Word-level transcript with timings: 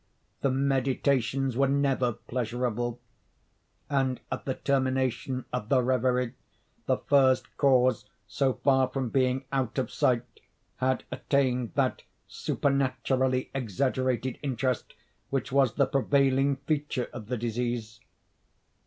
The 0.41 0.49
meditations 0.49 1.55
were 1.55 1.67
never 1.67 2.13
pleasurable; 2.13 2.99
and, 3.87 4.19
at 4.31 4.45
the 4.45 4.55
termination 4.55 5.45
of 5.53 5.69
the 5.69 5.83
reverie, 5.83 6.33
the 6.87 6.97
first 6.97 7.55
cause, 7.55 8.05
so 8.25 8.53
far 8.53 8.87
from 8.87 9.09
being 9.09 9.45
out 9.51 9.77
of 9.77 9.91
sight, 9.91 10.25
had 10.77 11.03
attained 11.11 11.75
that 11.75 12.01
supernaturally 12.27 13.51
exaggerated 13.53 14.39
interest 14.41 14.95
which 15.29 15.51
was 15.51 15.75
the 15.75 15.85
prevailing 15.85 16.55
feature 16.55 17.07
of 17.13 17.27
the 17.27 17.37
disease. 17.37 17.99